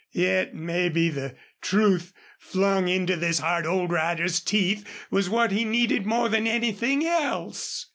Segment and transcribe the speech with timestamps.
[0.13, 6.07] Yet, maybe the truth flung into this hard old rider's teeth was what he needed
[6.07, 7.85] more than anything else.